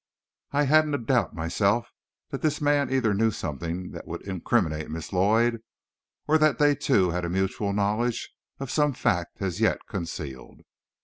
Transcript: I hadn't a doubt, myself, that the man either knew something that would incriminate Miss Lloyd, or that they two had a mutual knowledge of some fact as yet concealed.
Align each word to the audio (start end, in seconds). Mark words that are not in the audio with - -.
I 0.51 0.63
hadn't 0.63 0.95
a 0.95 0.97
doubt, 0.97 1.35
myself, 1.35 1.91
that 2.31 2.41
the 2.41 2.57
man 2.63 2.91
either 2.91 3.13
knew 3.13 3.29
something 3.29 3.91
that 3.91 4.07
would 4.07 4.23
incriminate 4.27 4.89
Miss 4.89 5.13
Lloyd, 5.13 5.61
or 6.27 6.39
that 6.39 6.57
they 6.57 6.73
two 6.73 7.11
had 7.11 7.23
a 7.23 7.29
mutual 7.29 7.71
knowledge 7.71 8.31
of 8.59 8.71
some 8.71 8.93
fact 8.93 9.39
as 9.43 9.61
yet 9.61 9.85
concealed. 9.87 10.61